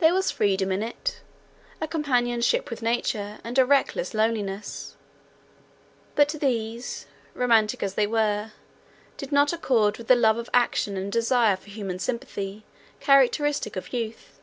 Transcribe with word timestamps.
There 0.00 0.14
was 0.14 0.30
freedom 0.30 0.72
in 0.72 0.82
it, 0.82 1.20
a 1.78 1.86
companionship 1.86 2.70
with 2.70 2.80
nature, 2.80 3.38
and 3.44 3.58
a 3.58 3.66
reckless 3.66 4.14
loneliness; 4.14 4.96
but 6.16 6.30
these, 6.30 7.04
romantic 7.34 7.82
as 7.82 7.92
they 7.92 8.06
were, 8.06 8.52
did 9.18 9.30
not 9.30 9.52
accord 9.52 9.98
with 9.98 10.06
the 10.08 10.14
love 10.16 10.38
of 10.38 10.48
action 10.54 10.96
and 10.96 11.12
desire 11.12 11.52
of 11.52 11.64
human 11.64 11.98
sympathy, 11.98 12.64
characteristic 13.00 13.76
of 13.76 13.92
youth. 13.92 14.40